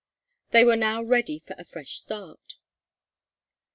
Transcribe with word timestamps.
They 0.49 0.63
were 0.63 0.75
now 0.77 1.03
ready 1.03 1.37
for 1.37 1.55
a 1.59 1.63
fresh 1.63 1.97
start. 1.99 2.55